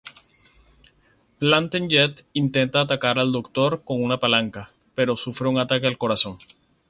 Plantagenet 1.41 2.23
intenta 2.41 2.81
atacar 2.81 3.19
al 3.19 3.31
Doctor 3.37 3.83
con 3.83 4.01
una 4.03 4.17
palanca, 4.19 4.71
pero 4.95 5.15
sufre 5.15 5.47
un 5.47 5.59
ataque 5.59 5.85
al 5.85 5.99
corazón. 5.99 6.39